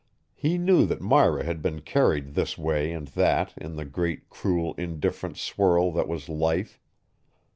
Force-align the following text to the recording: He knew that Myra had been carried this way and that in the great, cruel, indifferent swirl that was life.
He 0.33 0.57
knew 0.57 0.87
that 0.87 0.99
Myra 0.99 1.43
had 1.45 1.61
been 1.61 1.81
carried 1.81 2.33
this 2.33 2.57
way 2.57 2.91
and 2.91 3.07
that 3.09 3.53
in 3.55 3.75
the 3.75 3.85
great, 3.85 4.31
cruel, 4.31 4.73
indifferent 4.73 5.37
swirl 5.37 5.91
that 5.91 6.07
was 6.07 6.27
life. 6.27 6.81